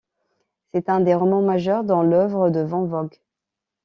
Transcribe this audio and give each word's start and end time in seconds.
C'est 0.71 0.89
un 0.89 0.99
des 0.99 1.13
romans 1.13 1.43
majeurs 1.43 1.83
dans 1.83 2.01
l'œuvre 2.01 2.49
de 2.49 2.61
van 2.61 2.85
Vogt. 2.85 3.21